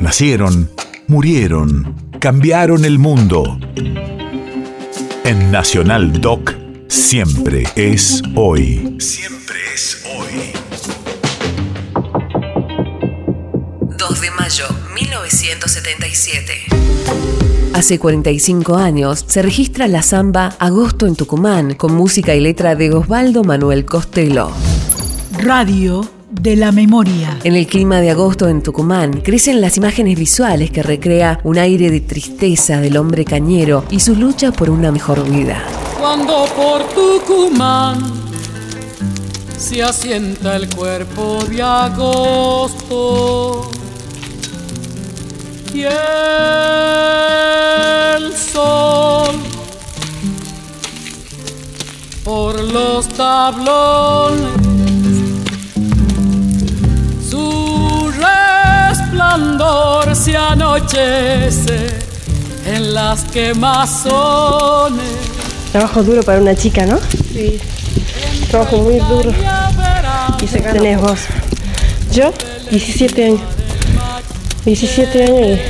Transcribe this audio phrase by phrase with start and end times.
[0.00, 0.70] Nacieron,
[1.08, 3.58] murieron, cambiaron el mundo.
[5.24, 6.54] En Nacional Doc,
[6.88, 8.96] siempre es hoy.
[8.98, 10.52] Siempre es hoy.
[13.98, 14.64] 2 de mayo
[14.94, 16.52] 1977.
[17.74, 22.90] Hace 45 años se registra la samba Agosto en Tucumán con música y letra de
[22.90, 24.50] Osvaldo Manuel Costello.
[25.42, 27.38] Radio de la memoria.
[27.44, 31.90] En el clima de agosto en Tucumán crecen las imágenes visuales que recrea un aire
[31.90, 35.62] de tristeza del hombre cañero y su lucha por una mejor vida.
[35.98, 37.98] Cuando por Tucumán
[39.58, 42.10] se asienta el cuerpo de agosto
[45.74, 45.92] y el
[48.34, 49.36] sol
[52.24, 54.69] por los tablones
[60.90, 61.86] anochece
[62.66, 65.04] en las quemazones.
[65.72, 66.98] Trabajo duro para una chica, ¿no?
[67.32, 67.60] Sí.
[68.50, 69.32] Trabajo muy duro.
[70.42, 71.20] Y se tenés vos.
[72.12, 72.32] Yo,
[72.70, 73.40] 17 años.
[74.64, 75.60] 17 años y...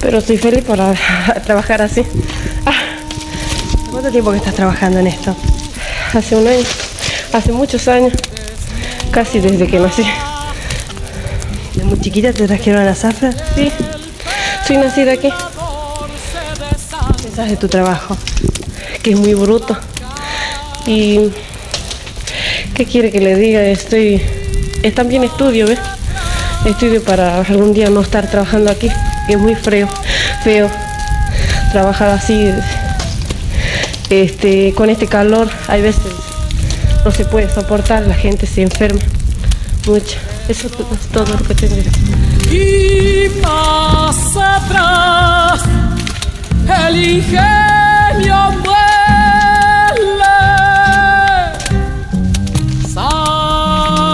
[0.00, 0.78] Pero estoy feliz por
[1.44, 2.02] trabajar así.
[2.66, 2.72] Ah,
[3.90, 5.36] ¿Cuánto tiempo que estás trabajando en esto?
[6.14, 6.64] Hace un año.
[7.32, 8.12] Hace muchos años.
[9.10, 10.04] Casi desde que nací.
[11.74, 13.32] ¿De muy chiquita te trajeron a la zafra?
[13.54, 13.70] Sí.
[14.72, 15.28] Soy nacida aquí.
[15.28, 18.16] ¿Qué pensás de tu trabajo?
[19.02, 19.76] Que es muy bruto.
[20.86, 21.30] Y...
[22.74, 23.62] ¿Qué quiere que le diga?
[23.64, 24.22] Estoy...
[24.82, 25.78] Es también estudio, ¿ves?
[26.64, 28.88] Estudio para algún día no estar trabajando aquí,
[29.26, 29.90] que es muy feo,
[30.42, 30.70] feo.
[31.72, 32.48] Trabajar así,
[34.08, 36.00] este, con este calor, hay veces
[37.04, 39.02] no se puede soportar, la gente se enferma
[39.86, 40.16] mucho.
[40.48, 41.76] Eso es todo lo que tengo.
[47.02, 50.38] Ingenio duele.
[52.94, 54.12] Sangre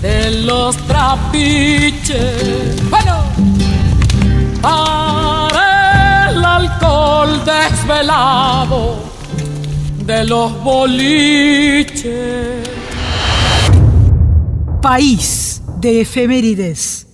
[0.00, 2.80] de los trapiches.
[2.88, 3.16] Bueno,
[4.62, 8.96] para el alcohol desvelado
[10.04, 12.04] de los boliches.
[14.80, 17.05] País de efemérides.